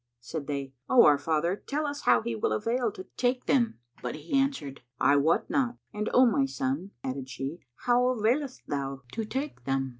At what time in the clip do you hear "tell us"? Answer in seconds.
1.55-2.01